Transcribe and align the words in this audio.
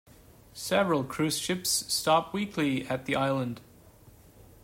Several 0.55 1.03
cruise 1.03 1.37
ships 1.37 1.69
stop 1.69 2.33
weekly 2.33 2.87
at 2.87 3.05
the 3.05 3.15
island. 3.15 3.61